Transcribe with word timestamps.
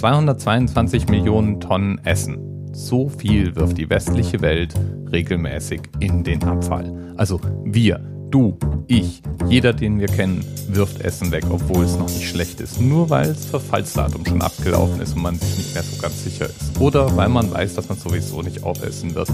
222 0.00 1.08
Millionen 1.08 1.60
Tonnen 1.60 2.00
Essen. 2.06 2.72
So 2.72 3.10
viel 3.10 3.54
wirft 3.54 3.76
die 3.76 3.90
westliche 3.90 4.40
Welt 4.40 4.72
regelmäßig 5.12 5.82
in 5.98 6.24
den 6.24 6.42
Abfall. 6.42 7.12
Also 7.18 7.38
wir, 7.64 7.98
du, 8.30 8.56
ich, 8.86 9.20
jeder, 9.46 9.74
den 9.74 10.00
wir 10.00 10.06
kennen, 10.06 10.42
wirft 10.68 11.02
Essen 11.02 11.30
weg, 11.32 11.44
obwohl 11.50 11.84
es 11.84 11.98
noch 11.98 12.08
nicht 12.08 12.30
schlecht 12.30 12.62
ist. 12.62 12.80
Nur 12.80 13.10
weil 13.10 13.34
das 13.34 13.44
Verfallsdatum 13.44 14.24
schon 14.24 14.40
abgelaufen 14.40 15.02
ist 15.02 15.16
und 15.16 15.20
man 15.20 15.38
sich 15.38 15.58
nicht 15.58 15.74
mehr 15.74 15.82
so 15.82 16.00
ganz 16.00 16.24
sicher 16.24 16.46
ist. 16.46 16.80
Oder 16.80 17.14
weil 17.18 17.28
man 17.28 17.52
weiß, 17.52 17.74
dass 17.74 17.90
man 17.90 17.98
sowieso 17.98 18.40
nicht 18.40 18.64
aufessen 18.64 19.14
wird. 19.14 19.28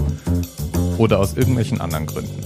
Oder 0.97 1.19
aus 1.19 1.37
irgendwelchen 1.37 1.79
anderen 1.79 2.07
Gründen. 2.07 2.43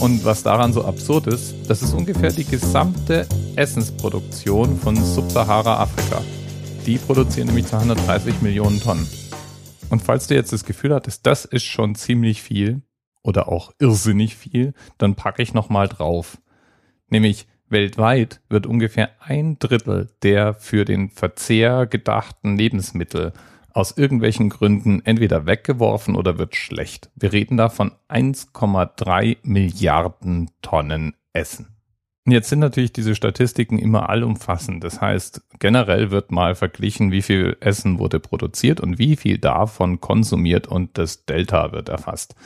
Und 0.00 0.24
was 0.24 0.42
daran 0.42 0.72
so 0.72 0.84
absurd 0.84 1.28
ist, 1.28 1.54
das 1.68 1.82
ist 1.82 1.94
ungefähr 1.94 2.32
die 2.32 2.46
gesamte 2.46 3.28
Essensproduktion 3.54 4.76
von 4.76 4.96
Subsahara-Afrika. 4.96 6.20
Die 6.86 6.98
produzieren 6.98 7.46
nämlich 7.46 7.66
230 7.66 8.42
Millionen 8.42 8.80
Tonnen. 8.80 9.06
Und 9.88 10.02
falls 10.02 10.26
du 10.26 10.34
jetzt 10.34 10.52
das 10.52 10.64
Gefühl 10.64 10.92
hattest, 10.92 11.24
das 11.26 11.44
ist 11.44 11.62
schon 11.62 11.94
ziemlich 11.94 12.42
viel 12.42 12.82
oder 13.22 13.48
auch 13.48 13.72
irrsinnig 13.78 14.36
viel, 14.36 14.74
dann 14.98 15.14
packe 15.14 15.42
ich 15.42 15.54
nochmal 15.54 15.86
drauf. 15.86 16.38
Nämlich 17.08 17.46
weltweit 17.68 18.40
wird 18.48 18.66
ungefähr 18.66 19.10
ein 19.20 19.60
Drittel 19.60 20.10
der 20.24 20.54
für 20.54 20.84
den 20.84 21.10
Verzehr 21.10 21.86
gedachten 21.86 22.56
Lebensmittel 22.56 23.32
aus 23.72 23.96
irgendwelchen 23.96 24.50
Gründen 24.50 25.02
entweder 25.04 25.46
weggeworfen 25.46 26.16
oder 26.16 26.36
wird 26.36 26.56
schlecht. 26.56 27.10
Wir 27.14 27.32
reden 27.32 27.56
da 27.56 27.68
von 27.68 27.92
1,3 28.08 29.38
Milliarden 29.44 30.50
Tonnen 30.62 31.14
Essen. 31.32 31.71
Jetzt 32.24 32.50
sind 32.50 32.60
natürlich 32.60 32.92
diese 32.92 33.16
Statistiken 33.16 33.78
immer 33.78 34.08
allumfassend. 34.08 34.84
Das 34.84 35.00
heißt, 35.00 35.42
generell 35.58 36.12
wird 36.12 36.30
mal 36.30 36.54
verglichen, 36.54 37.10
wie 37.10 37.22
viel 37.22 37.56
Essen 37.60 37.98
wurde 37.98 38.20
produziert 38.20 38.80
und 38.80 38.98
wie 38.98 39.16
viel 39.16 39.38
davon 39.38 40.00
konsumiert 40.00 40.68
und 40.68 40.96
das 40.98 41.24
Delta 41.24 41.72
wird 41.72 41.88
erfasst. 41.88 42.36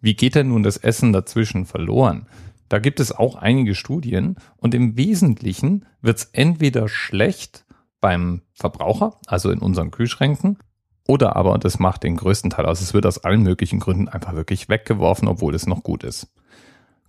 Wie 0.00 0.14
geht 0.14 0.34
denn 0.34 0.48
nun 0.48 0.64
das 0.64 0.76
Essen 0.76 1.12
dazwischen 1.12 1.66
verloren? 1.66 2.26
Da 2.68 2.80
gibt 2.80 2.98
es 2.98 3.12
auch 3.12 3.36
einige 3.36 3.76
Studien 3.76 4.36
und 4.56 4.74
im 4.74 4.96
Wesentlichen 4.96 5.86
wird 6.00 6.18
es 6.18 6.24
entweder 6.32 6.88
schlecht 6.88 7.64
beim 8.00 8.42
Verbraucher, 8.54 9.20
also 9.26 9.50
in 9.50 9.60
unseren 9.60 9.92
Kühlschränken, 9.92 10.58
oder 11.06 11.36
aber, 11.36 11.52
und 11.52 11.64
das 11.64 11.78
macht 11.78 12.02
den 12.02 12.16
größten 12.16 12.50
Teil 12.50 12.66
aus, 12.66 12.80
es 12.80 12.94
wird 12.94 13.06
aus 13.06 13.18
allen 13.18 13.42
möglichen 13.42 13.78
Gründen 13.78 14.08
einfach 14.08 14.34
wirklich 14.34 14.68
weggeworfen, 14.68 15.28
obwohl 15.28 15.54
es 15.54 15.66
noch 15.66 15.82
gut 15.82 16.02
ist. 16.02 16.32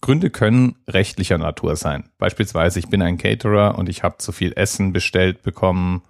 Gründe 0.03 0.29
können 0.29 0.75
rechtlicher 0.85 1.37
Natur 1.37 1.77
sein. 1.77 2.09
Beispielsweise, 2.17 2.77
ich 2.77 2.89
bin 2.89 3.01
ein 3.01 3.17
Caterer 3.17 3.77
und 3.77 3.87
ich 3.87 4.03
habe 4.03 4.17
zu 4.17 4.33
viel 4.33 4.51
Essen 4.57 4.91
bestellt 4.91 5.43
bekommen 5.43 6.01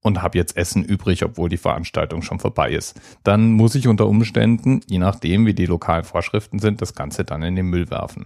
und 0.00 0.22
habe 0.22 0.38
jetzt 0.38 0.56
Essen 0.56 0.82
übrig, 0.82 1.22
obwohl 1.22 1.50
die 1.50 1.58
Veranstaltung 1.58 2.22
schon 2.22 2.38
vorbei 2.38 2.72
ist. 2.72 2.98
Dann 3.24 3.52
muss 3.52 3.74
ich 3.74 3.88
unter 3.88 4.06
Umständen, 4.06 4.80
je 4.86 4.96
nachdem, 4.96 5.44
wie 5.44 5.52
die 5.52 5.66
lokalen 5.66 6.04
Vorschriften 6.04 6.60
sind, 6.60 6.80
das 6.80 6.94
Ganze 6.94 7.24
dann 7.24 7.42
in 7.42 7.54
den 7.54 7.66
Müll 7.66 7.90
werfen. 7.90 8.24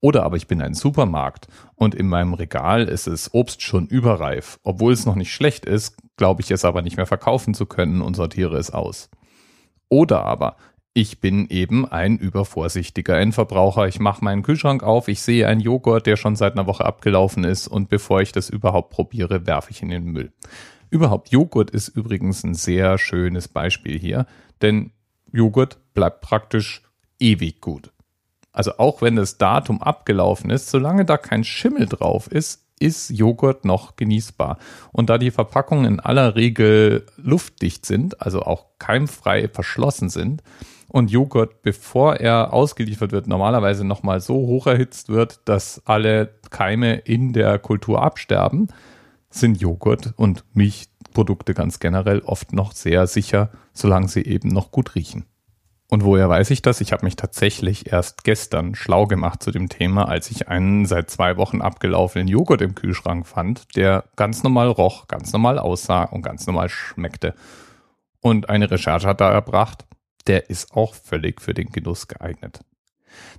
Oder 0.00 0.22
aber 0.22 0.36
ich 0.36 0.48
bin 0.48 0.60
ein 0.60 0.74
Supermarkt 0.74 1.48
und 1.74 1.94
in 1.94 2.06
meinem 2.06 2.34
Regal 2.34 2.88
ist 2.88 3.06
es 3.06 3.32
Obst 3.32 3.62
schon 3.62 3.86
überreif. 3.86 4.60
Obwohl 4.64 4.92
es 4.92 5.06
noch 5.06 5.16
nicht 5.16 5.32
schlecht 5.32 5.64
ist, 5.64 5.96
glaube 6.18 6.42
ich 6.42 6.50
es 6.50 6.66
aber 6.66 6.82
nicht 6.82 6.98
mehr 6.98 7.06
verkaufen 7.06 7.54
zu 7.54 7.64
können 7.64 8.02
und 8.02 8.16
sortiere 8.16 8.58
es 8.58 8.70
aus. 8.70 9.08
Oder 9.88 10.26
aber 10.26 10.56
ich 10.94 11.20
bin 11.20 11.48
eben 11.48 11.90
ein 11.90 12.18
übervorsichtiger 12.18 13.18
Endverbraucher. 13.18 13.88
Ich 13.88 13.98
mache 13.98 14.22
meinen 14.22 14.42
Kühlschrank 14.42 14.82
auf, 14.82 15.08
ich 15.08 15.22
sehe 15.22 15.48
einen 15.48 15.60
Joghurt, 15.60 16.06
der 16.06 16.16
schon 16.16 16.36
seit 16.36 16.52
einer 16.52 16.66
Woche 16.66 16.84
abgelaufen 16.84 17.44
ist 17.44 17.66
und 17.66 17.88
bevor 17.88 18.20
ich 18.20 18.32
das 18.32 18.50
überhaupt 18.50 18.90
probiere, 18.90 19.46
werfe 19.46 19.70
ich 19.70 19.82
in 19.82 19.88
den 19.88 20.04
Müll. 20.04 20.32
Überhaupt 20.90 21.30
Joghurt 21.30 21.70
ist 21.70 21.88
übrigens 21.88 22.44
ein 22.44 22.54
sehr 22.54 22.98
schönes 22.98 23.48
Beispiel 23.48 23.98
hier, 23.98 24.26
denn 24.60 24.92
Joghurt 25.32 25.78
bleibt 25.94 26.20
praktisch 26.20 26.82
ewig 27.18 27.62
gut. 27.62 27.90
Also 28.52 28.76
auch 28.76 29.00
wenn 29.00 29.16
das 29.16 29.38
Datum 29.38 29.80
abgelaufen 29.80 30.50
ist, 30.50 30.68
solange 30.68 31.06
da 31.06 31.16
kein 31.16 31.42
Schimmel 31.42 31.86
drauf 31.86 32.30
ist, 32.30 32.66
ist 32.78 33.08
Joghurt 33.10 33.64
noch 33.64 33.96
genießbar. 33.96 34.58
Und 34.90 35.08
da 35.08 35.16
die 35.16 35.30
Verpackungen 35.30 35.86
in 35.86 36.00
aller 36.00 36.36
Regel 36.36 37.06
luftdicht 37.16 37.86
sind, 37.86 38.20
also 38.20 38.42
auch 38.42 38.66
keimfrei 38.78 39.48
verschlossen 39.48 40.10
sind, 40.10 40.42
und 40.92 41.10
Joghurt, 41.10 41.62
bevor 41.62 42.16
er 42.16 42.52
ausgeliefert 42.52 43.12
wird, 43.12 43.26
normalerweise 43.26 43.82
nochmal 43.82 44.20
so 44.20 44.34
hoch 44.34 44.66
erhitzt 44.66 45.08
wird, 45.08 45.40
dass 45.46 45.80
alle 45.86 46.34
Keime 46.50 46.96
in 46.96 47.32
der 47.32 47.58
Kultur 47.58 48.02
absterben, 48.02 48.68
sind 49.30 49.58
Joghurt 49.58 50.12
und 50.16 50.44
Milchprodukte 50.52 51.54
ganz 51.54 51.80
generell 51.80 52.20
oft 52.20 52.52
noch 52.52 52.72
sehr 52.72 53.06
sicher, 53.06 53.50
solange 53.72 54.08
sie 54.08 54.22
eben 54.22 54.48
noch 54.48 54.70
gut 54.70 54.94
riechen. 54.94 55.24
Und 55.88 56.04
woher 56.04 56.28
weiß 56.28 56.50
ich 56.50 56.60
das? 56.60 56.82
Ich 56.82 56.92
habe 56.92 57.06
mich 57.06 57.16
tatsächlich 57.16 57.90
erst 57.90 58.24
gestern 58.24 58.74
schlau 58.74 59.06
gemacht 59.06 59.42
zu 59.42 59.50
dem 59.50 59.70
Thema, 59.70 60.08
als 60.08 60.30
ich 60.30 60.48
einen 60.48 60.84
seit 60.84 61.10
zwei 61.10 61.38
Wochen 61.38 61.62
abgelaufenen 61.62 62.28
Joghurt 62.28 62.60
im 62.60 62.74
Kühlschrank 62.74 63.26
fand, 63.26 63.76
der 63.76 64.04
ganz 64.16 64.42
normal 64.42 64.68
roch, 64.68 65.08
ganz 65.08 65.32
normal 65.32 65.58
aussah 65.58 66.04
und 66.04 66.20
ganz 66.20 66.46
normal 66.46 66.68
schmeckte. 66.68 67.34
Und 68.20 68.50
eine 68.50 68.70
Recherche 68.70 69.08
hat 69.08 69.22
da 69.22 69.30
erbracht, 69.32 69.86
der 70.26 70.50
ist 70.50 70.72
auch 70.72 70.94
völlig 70.94 71.40
für 71.40 71.54
den 71.54 71.70
Genuss 71.70 72.08
geeignet. 72.08 72.60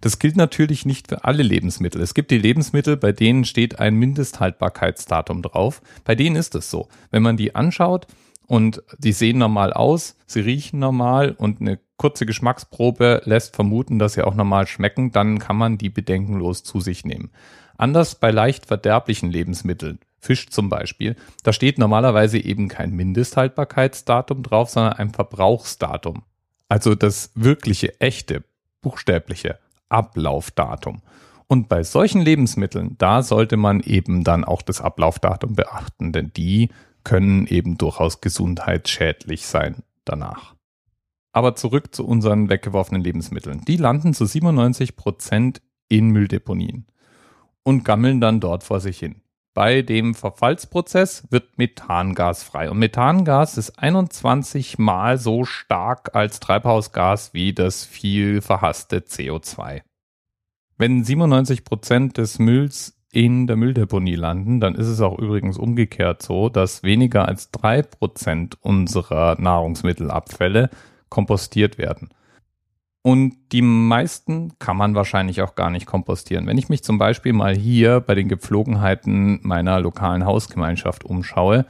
Das 0.01 0.19
gilt 0.19 0.35
natürlich 0.35 0.85
nicht 0.85 1.07
für 1.07 1.23
alle 1.23 1.43
Lebensmittel. 1.43 2.01
Es 2.01 2.13
gibt 2.13 2.31
die 2.31 2.37
Lebensmittel, 2.37 2.97
bei 2.97 3.11
denen 3.11 3.45
steht 3.45 3.79
ein 3.79 3.95
Mindesthaltbarkeitsdatum 3.95 5.41
drauf. 5.41 5.81
Bei 6.03 6.15
denen 6.15 6.35
ist 6.35 6.55
es 6.55 6.69
so. 6.69 6.87
Wenn 7.11 7.23
man 7.23 7.37
die 7.37 7.55
anschaut 7.55 8.07
und 8.47 8.83
die 8.99 9.13
sehen 9.13 9.37
normal 9.37 9.73
aus, 9.73 10.15
sie 10.25 10.41
riechen 10.41 10.79
normal 10.79 11.31
und 11.31 11.61
eine 11.61 11.79
kurze 11.97 12.25
Geschmacksprobe 12.25 13.21
lässt 13.25 13.55
vermuten, 13.55 13.99
dass 13.99 14.13
sie 14.13 14.23
auch 14.23 14.35
normal 14.35 14.67
schmecken, 14.67 15.11
dann 15.11 15.39
kann 15.39 15.55
man 15.55 15.77
die 15.77 15.89
bedenkenlos 15.89 16.63
zu 16.63 16.79
sich 16.79 17.05
nehmen. 17.05 17.31
Anders 17.77 18.15
bei 18.15 18.31
leicht 18.31 18.65
verderblichen 18.65 19.31
Lebensmitteln, 19.31 19.99
Fisch 20.19 20.49
zum 20.49 20.69
Beispiel, 20.69 21.15
da 21.43 21.53
steht 21.53 21.77
normalerweise 21.77 22.37
eben 22.37 22.67
kein 22.67 22.91
Mindesthaltbarkeitsdatum 22.91 24.43
drauf, 24.43 24.69
sondern 24.69 24.93
ein 24.93 25.09
Verbrauchsdatum. 25.09 26.23
Also 26.69 26.95
das 26.95 27.31
wirkliche, 27.35 27.99
echte, 27.99 28.43
buchstäbliche 28.81 29.59
Ablaufdatum. 29.89 31.01
Und 31.47 31.69
bei 31.69 31.83
solchen 31.83 32.21
Lebensmitteln, 32.21 32.95
da 32.97 33.21
sollte 33.21 33.57
man 33.57 33.81
eben 33.81 34.23
dann 34.23 34.43
auch 34.43 34.61
das 34.61 34.81
Ablaufdatum 34.81 35.55
beachten, 35.55 36.11
denn 36.11 36.31
die 36.35 36.69
können 37.03 37.47
eben 37.47 37.77
durchaus 37.77 38.21
gesundheitsschädlich 38.21 39.45
sein 39.45 39.83
danach. 40.05 40.55
Aber 41.31 41.55
zurück 41.55 41.93
zu 41.93 42.05
unseren 42.05 42.49
weggeworfenen 42.49 43.03
Lebensmitteln. 43.03 43.61
Die 43.65 43.77
landen 43.77 44.13
zu 44.13 44.25
97 44.25 44.95
Prozent 44.95 45.61
in 45.89 46.09
Mülldeponien 46.09 46.85
und 47.63 47.83
gammeln 47.83 48.21
dann 48.21 48.39
dort 48.39 48.63
vor 48.63 48.79
sich 48.79 48.99
hin. 48.99 49.22
Bei 49.53 49.83
dem 49.83 50.15
Verfallsprozess 50.15 51.27
wird 51.29 51.59
Methangas 51.59 52.41
frei. 52.41 52.71
Und 52.71 52.79
Methangas 52.79 53.57
ist 53.57 53.77
21 53.77 54.79
mal 54.79 55.19
so 55.19 55.45
stark 55.45 56.15
als 56.15 56.39
Treibhausgas 56.39 57.35
wie 57.35 57.53
das 57.53 57.85
viel 57.85 58.41
verhasste 58.41 58.99
CO2. 58.99 59.81
Wenn 60.77 61.03
97 61.03 61.63
Prozent 61.63 62.17
des 62.17 62.39
Mülls 62.39 62.99
in 63.11 63.45
der 63.45 63.55
Mülldeponie 63.55 64.15
landen, 64.15 64.59
dann 64.59 64.73
ist 64.73 64.87
es 64.87 65.01
auch 65.01 65.19
übrigens 65.19 65.59
umgekehrt 65.59 66.23
so, 66.23 66.49
dass 66.49 66.81
weniger 66.81 67.27
als 67.27 67.51
drei 67.51 67.83
Prozent 67.83 68.57
unserer 68.61 69.39
Nahrungsmittelabfälle 69.39 70.71
kompostiert 71.09 71.77
werden. 71.77 72.09
Und 73.03 73.35
die 73.51 73.61
meisten 73.61 74.57
kann 74.59 74.77
man 74.77 74.95
wahrscheinlich 74.95 75.41
auch 75.41 75.55
gar 75.55 75.69
nicht 75.69 75.85
kompostieren. 75.85 76.47
Wenn 76.47 76.57
ich 76.57 76.69
mich 76.69 76.83
zum 76.83 76.97
Beispiel 76.97 77.33
mal 77.33 77.53
hier 77.53 77.99
bei 77.99 78.15
den 78.15 78.29
Gepflogenheiten 78.29 79.41
meiner 79.43 79.81
lokalen 79.81 80.25
Hausgemeinschaft 80.25 81.03
umschaue, 81.03 81.65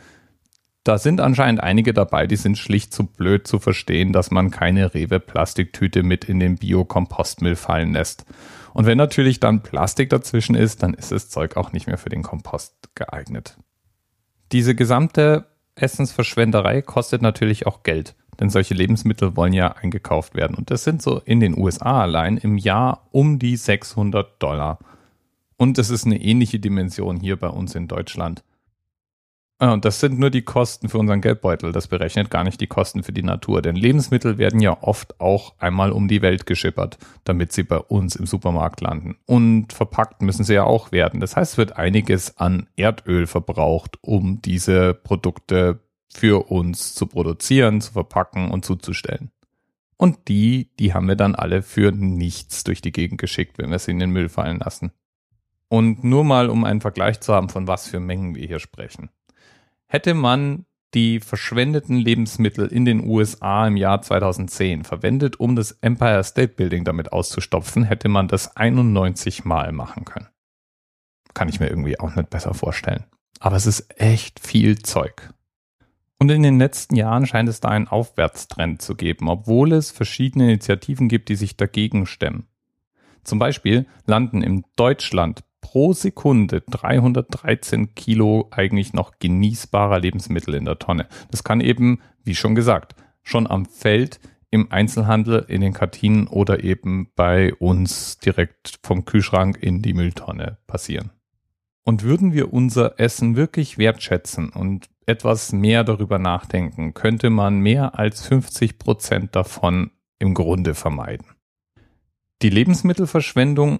da 0.83 0.99
sind 0.99 1.19
anscheinend 1.21 1.63
einige 1.63 1.91
dabei, 1.91 2.27
die 2.27 2.35
sind 2.35 2.59
schlicht 2.59 2.93
zu 2.93 3.05
blöd 3.05 3.47
zu 3.47 3.57
verstehen, 3.57 4.13
dass 4.13 4.29
man 4.29 4.51
keine 4.51 4.93
Rewe-Plastiktüte 4.93 6.03
mit 6.03 6.25
in 6.25 6.39
den 6.39 6.57
Biokompostmüll 6.57 7.55
fallen 7.55 7.93
lässt. 7.93 8.25
Und 8.73 8.85
wenn 8.85 8.99
natürlich 8.99 9.39
dann 9.39 9.63
Plastik 9.63 10.11
dazwischen 10.11 10.55
ist, 10.55 10.83
dann 10.83 10.93
ist 10.93 11.11
das 11.11 11.29
Zeug 11.29 11.57
auch 11.57 11.71
nicht 11.71 11.87
mehr 11.87 11.97
für 11.97 12.09
den 12.09 12.21
Kompost 12.21 12.75
geeignet. 12.93 13.57
Diese 14.51 14.75
gesamte 14.75 15.47
Essensverschwenderei 15.73 16.83
kostet 16.83 17.23
natürlich 17.23 17.65
auch 17.65 17.81
Geld. 17.81 18.15
Denn 18.39 18.49
solche 18.49 18.73
Lebensmittel 18.73 19.35
wollen 19.35 19.53
ja 19.53 19.73
eingekauft 19.73 20.35
werden. 20.35 20.55
Und 20.55 20.71
das 20.71 20.83
sind 20.83 21.01
so 21.01 21.19
in 21.19 21.39
den 21.39 21.57
USA 21.57 22.01
allein 22.01 22.37
im 22.37 22.57
Jahr 22.57 23.07
um 23.11 23.39
die 23.39 23.55
600 23.55 24.41
Dollar. 24.41 24.79
Und 25.57 25.77
das 25.77 25.89
ist 25.89 26.05
eine 26.05 26.21
ähnliche 26.21 26.59
Dimension 26.59 27.19
hier 27.19 27.37
bei 27.37 27.47
uns 27.47 27.75
in 27.75 27.87
Deutschland. 27.87 28.43
Ah, 29.59 29.71
und 29.71 29.85
das 29.85 30.01
sind 30.01 30.19
nur 30.19 30.29
die 30.29 30.41
Kosten 30.41 30.89
für 30.89 30.97
unseren 30.97 31.21
Geldbeutel. 31.21 31.71
Das 31.71 31.87
berechnet 31.87 32.29
gar 32.29 32.43
nicht 32.43 32.59
die 32.59 32.67
Kosten 32.67 33.01
für 33.01 33.13
die 33.13 33.23
Natur. 33.23 33.61
Denn 33.61 33.77
Lebensmittel 33.77 34.37
werden 34.37 34.59
ja 34.59 34.77
oft 34.81 35.21
auch 35.21 35.53
einmal 35.57 35.93
um 35.93 36.09
die 36.09 36.21
Welt 36.21 36.45
geschippert, 36.45 36.97
damit 37.23 37.53
sie 37.53 37.63
bei 37.63 37.77
uns 37.77 38.17
im 38.17 38.25
Supermarkt 38.25 38.81
landen. 38.81 39.15
Und 39.25 39.71
verpackt 39.71 40.21
müssen 40.21 40.43
sie 40.43 40.55
ja 40.55 40.65
auch 40.65 40.91
werden. 40.91 41.21
Das 41.21 41.37
heißt, 41.37 41.53
es 41.53 41.57
wird 41.57 41.77
einiges 41.77 42.37
an 42.37 42.67
Erdöl 42.75 43.25
verbraucht, 43.25 43.99
um 44.01 44.41
diese 44.41 44.93
Produkte 44.93 45.79
für 46.13 46.51
uns 46.51 46.93
zu 46.93 47.05
produzieren, 47.07 47.81
zu 47.81 47.93
verpacken 47.93 48.51
und 48.51 48.65
zuzustellen. 48.65 49.31
Und 49.97 50.27
die, 50.27 50.69
die 50.79 50.93
haben 50.93 51.07
wir 51.07 51.15
dann 51.15 51.35
alle 51.35 51.61
für 51.61 51.91
nichts 51.91 52.63
durch 52.63 52.81
die 52.81 52.91
Gegend 52.91 53.19
geschickt, 53.19 53.57
wenn 53.57 53.71
wir 53.71 53.79
sie 53.79 53.91
in 53.91 53.99
den 53.99 54.11
Müll 54.11 54.29
fallen 54.29 54.59
lassen. 54.59 54.91
Und 55.69 56.03
nur 56.03 56.23
mal, 56.23 56.49
um 56.49 56.65
einen 56.65 56.81
Vergleich 56.81 57.19
zu 57.19 57.33
haben, 57.33 57.49
von 57.49 57.67
was 57.67 57.87
für 57.87 57.99
Mengen 57.99 58.35
wir 58.35 58.45
hier 58.45 58.59
sprechen. 58.59 59.09
Hätte 59.87 60.13
man 60.13 60.65
die 60.93 61.19
verschwendeten 61.19 61.97
Lebensmittel 61.97 62.67
in 62.67 62.85
den 62.85 63.03
USA 63.03 63.67
im 63.67 63.77
Jahr 63.77 64.01
2010 64.01 64.83
verwendet, 64.83 65.39
um 65.39 65.55
das 65.55 65.71
Empire 65.81 66.23
State 66.23 66.53
Building 66.53 66.83
damit 66.83 67.11
auszustopfen, 67.11 67.83
hätte 67.83 68.09
man 68.09 68.27
das 68.27 68.55
91 68.55 69.45
Mal 69.45 69.71
machen 69.71 70.05
können. 70.05 70.27
Kann 71.33 71.49
ich 71.49 71.59
mir 71.59 71.67
irgendwie 71.67 71.99
auch 71.99 72.15
nicht 72.15 72.29
besser 72.29 72.53
vorstellen. 72.53 73.05
Aber 73.39 73.55
es 73.55 73.65
ist 73.65 73.99
echt 73.99 74.39
viel 74.39 74.79
Zeug. 74.79 75.33
Und 76.19 76.29
in 76.29 76.43
den 76.43 76.57
letzten 76.57 76.95
Jahren 76.95 77.25
scheint 77.25 77.49
es 77.49 77.59
da 77.59 77.69
einen 77.69 77.87
Aufwärtstrend 77.87 78.81
zu 78.81 78.95
geben, 78.95 79.27
obwohl 79.27 79.73
es 79.73 79.91
verschiedene 79.91 80.45
Initiativen 80.45 81.09
gibt, 81.09 81.29
die 81.29 81.35
sich 81.35 81.57
dagegen 81.57 82.05
stemmen. 82.05 82.47
Zum 83.23 83.39
Beispiel 83.39 83.85
landen 84.05 84.41
in 84.41 84.63
Deutschland 84.75 85.43
pro 85.61 85.93
Sekunde 85.93 86.61
313 86.61 87.95
Kilo 87.95 88.49
eigentlich 88.51 88.93
noch 88.93 89.13
genießbarer 89.19 89.99
Lebensmittel 89.99 90.55
in 90.55 90.65
der 90.65 90.77
Tonne. 90.77 91.07
Das 91.31 91.43
kann 91.43 91.61
eben, 91.61 91.99
wie 92.23 92.35
schon 92.35 92.53
gesagt, 92.53 92.95
schon 93.23 93.47
am 93.47 93.65
Feld, 93.65 94.19
im 94.49 94.71
Einzelhandel, 94.71 95.45
in 95.47 95.61
den 95.61 95.73
Kantinen 95.73 96.27
oder 96.27 96.63
eben 96.63 97.09
bei 97.15 97.55
uns 97.55 98.19
direkt 98.19 98.79
vom 98.83 99.05
Kühlschrank 99.05 99.57
in 99.59 99.81
die 99.81 99.93
Mülltonne 99.93 100.57
passieren. 100.67 101.11
Und 101.83 102.03
würden 102.03 102.33
wir 102.33 102.53
unser 102.53 102.99
Essen 102.99 103.35
wirklich 103.35 103.77
wertschätzen 103.77 104.49
und 104.49 104.89
etwas 105.05 105.51
mehr 105.51 105.83
darüber 105.83 106.19
nachdenken, 106.19 106.93
könnte 106.93 107.29
man 107.29 107.59
mehr 107.59 107.97
als 107.97 108.25
50 108.25 108.79
Prozent 108.79 109.35
davon 109.35 109.91
im 110.19 110.33
Grunde 110.33 110.75
vermeiden. 110.75 111.27
Die 112.41 112.49
Lebensmittelverschwendung 112.49 113.79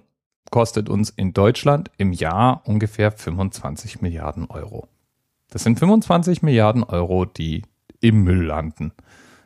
kostet 0.50 0.88
uns 0.88 1.10
in 1.10 1.32
Deutschland 1.32 1.90
im 1.96 2.12
Jahr 2.12 2.62
ungefähr 2.64 3.12
25 3.12 4.00
Milliarden 4.00 4.46
Euro. 4.46 4.88
Das 5.50 5.62
sind 5.62 5.78
25 5.78 6.42
Milliarden 6.42 6.82
Euro, 6.82 7.24
die 7.24 7.62
im 8.00 8.22
Müll 8.22 8.44
landen. 8.44 8.92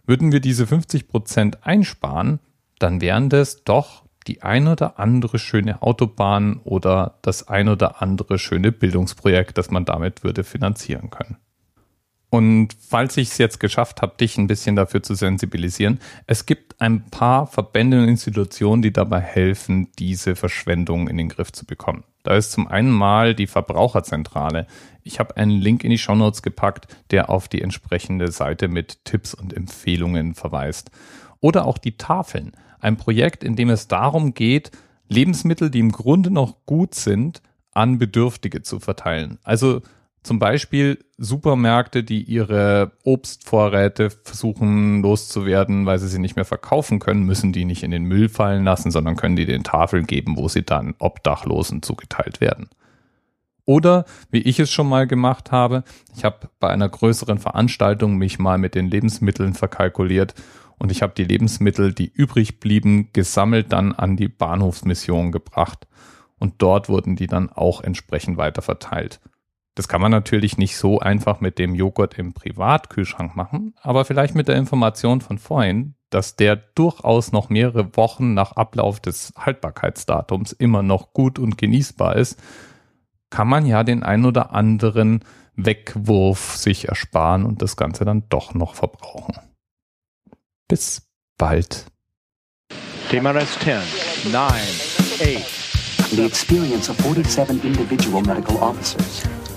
Würden 0.07 0.33
wir 0.33 0.41
diese 0.41 0.67
50 0.67 1.09
Prozent 1.09 1.67
einsparen, 1.67 2.41
dann 2.79 3.01
wären 3.01 3.29
das 3.29 3.65
doch 3.65 4.05
die 4.27 4.43
ein 4.43 4.69
oder 4.69 4.99
andere 4.99 5.39
schöne 5.39 5.83
Autobahn 5.83 6.61
oder 6.65 7.19
das 7.23 7.49
ein 7.49 7.69
oder 7.69 8.03
andere 8.03 8.39
schöne 8.39 8.73
Bildungsprojekt, 8.73 9.59
das 9.59 9.71
man 9.71 9.85
damit 9.85 10.23
würde 10.23 10.45
finanzieren 10.45 11.11
können. 11.11 11.39
Und 12.31 12.77
falls 12.79 13.17
ich 13.17 13.31
es 13.31 13.39
jetzt 13.39 13.59
geschafft 13.59 14.03
habe, 14.03 14.17
dich 14.19 14.37
ein 14.37 14.49
bisschen 14.49 14.77
dafür 14.77 15.03
zu 15.03 15.15
sensibilisieren, 15.15 15.99
es 16.27 16.45
gibt 16.45 16.81
ein 16.81 17.07
paar 17.11 17.47
Verbände 17.47 17.99
und 17.99 18.09
Institutionen, 18.09 18.83
die 18.83 18.93
dabei 18.93 19.21
helfen, 19.21 19.89
diese 19.99 20.37
Verschwendung 20.37 21.09
in 21.09 21.17
den 21.17 21.31
Griff 21.31 21.53
zu 21.53 21.65
bekommen. 21.65 22.05
Da 22.25 22.37
ist 22.37 22.53
zum 22.53 22.69
einen 22.69 22.91
mal 22.91 23.35
die 23.35 23.47
Verbraucherzentrale. 23.47 24.67
Ich 25.03 25.19
habe 25.19 25.39
einen 25.39 25.53
Link 25.53 25.85
in 25.85 25.91
die 25.91 25.97
Shownotes 25.97 26.43
gepackt, 26.43 26.95
der 27.11 27.31
auf 27.31 27.49
die 27.49 27.63
entsprechende 27.63 28.31
Seite 28.31 28.69
mit 28.69 29.05
Tipps 29.07 29.33
und 29.33 29.55
Empfehlungen 29.55 30.35
verweist. 30.35 30.91
Oder 31.41 31.65
auch 31.65 31.79
die 31.79 31.97
Tafeln. 31.97 32.53
Ein 32.81 32.99
Projekt, 32.99 33.43
in 33.43 33.57
dem 33.57 33.71
es 33.71 33.89
darum 33.89 34.35
geht, 34.35 34.71
Lebensmittel, 35.09 35.71
die 35.71 35.81
im 35.81 35.93
Grunde 35.93 36.31
noch 36.31 36.67
gut 36.67 36.95
sind, 36.95 37.41
an 37.73 37.99
Bedürftige 37.99 38.61
zu 38.61 38.81
verteilen. 38.81 39.39
Also 39.43 39.81
zum 40.23 40.38
Beispiel 40.38 40.99
Supermärkte, 41.17 42.05
die 42.05 42.23
ihre 42.23 42.93
Obstvorräte 43.05 44.11
versuchen 44.11 45.03
loszuwerden, 45.03 45.87
weil 45.87 45.99
sie 45.99 46.09
sie 46.09 46.19
nicht 46.19 46.37
mehr 46.37 46.44
verkaufen 46.44 46.99
können, 46.99 47.25
müssen 47.25 47.53
die 47.53 47.65
nicht 47.65 47.82
in 47.82 47.91
den 47.91 48.05
Müll 48.05 48.29
fallen 48.29 48.65
lassen, 48.65 48.91
sondern 48.91 49.17
können 49.17 49.37
die 49.37 49.47
den 49.47 49.65
Tafeln 49.65 50.06
geben, 50.06 50.37
wo 50.37 50.49
sie 50.49 50.62
dann 50.62 50.94
Obdachlosen 50.99 51.82
zugeteilt 51.82 52.41
werden. 52.41 52.69
Oder, 53.65 54.06
wie 54.31 54.38
ich 54.38 54.59
es 54.61 54.70
schon 54.70 54.88
mal 54.88 55.06
gemacht 55.06 55.53
habe, 55.53 55.85
ich 56.17 56.25
habe 56.25 56.49
bei 56.59 56.70
einer 56.70 56.88
größeren 56.88 57.38
Veranstaltung 57.38 58.17
mich 58.17 58.38
mal 58.38 58.56
mit 58.56 58.75
den 58.75 58.88
Lebensmitteln 58.88 59.53
verkalkuliert 59.53 60.35
und 60.79 60.91
ich 60.91 61.03
habe 61.03 61.12
die 61.15 61.25
Lebensmittel, 61.25 61.93
die 61.93 62.11
übrig 62.11 62.61
blieben, 62.61 63.11
gesammelt 63.12 63.73
dann 63.73 63.93
an 63.93 64.17
die 64.17 64.29
Bahnhofsmission 64.29 65.32
gebracht 65.32 65.87
und 66.38 66.55
dort 66.59 66.88
wurden 66.88 67.17
die 67.17 67.26
dann 67.26 67.50
auch 67.50 67.82
entsprechend 67.82 68.38
weiter 68.38 68.62
verteilt. 68.62 69.20
Das 69.79 69.87
kann 69.87 70.01
man 70.01 70.11
natürlich 70.11 70.59
nicht 70.59 70.77
so 70.77 70.99
einfach 70.99 71.41
mit 71.41 71.61
dem 71.61 71.77
Joghurt 71.77 72.19
im 72.19 72.33
Privatkühlschrank 72.33 73.37
machen, 73.37 73.77
aber 73.81 74.05
vielleicht 74.05 74.35
mit 74.35 74.49
der 74.49 74.57
Information 74.57 75.21
von 75.21 75.39
vorhin, 75.39 75.95
dass 76.11 76.35
der 76.35 76.57
durchaus 76.57 77.31
noch 77.31 77.49
mehrere 77.49 77.97
Wochen 77.97 78.35
nach 78.35 78.51
Ablauf 78.57 78.99
des 78.99 79.33
Haltbarkeitsdatums 79.39 80.51
immer 80.51 80.83
noch 80.83 81.13
gut 81.13 81.39
und 81.39 81.59
genießbar 81.59 82.17
ist, 82.17 82.43
kann 83.31 83.47
man 83.47 83.67
ja 83.67 83.85
den 83.85 84.03
ein 84.03 84.25
oder 84.25 84.53
anderen 84.53 85.25
Wegwurf 85.55 86.57
sich 86.57 86.89
ersparen 86.89 87.45
und 87.45 87.63
das 87.63 87.77
Ganze 87.77 88.05
dann 88.05 88.25
doch 88.31 88.55
noch 88.55 88.75
verbrauchen. 88.75 89.37
Bis 90.67 91.09
bald. 91.37 91.87
TMRS 93.11 93.57
10, 93.61 94.33
9, 94.33 94.43
8. 94.43 96.11
The 96.11 96.25
experience 96.25 96.91
of 96.91 96.97
47 96.97 97.65
individual 97.65 98.23
medical 98.23 98.57
officers 98.57 99.23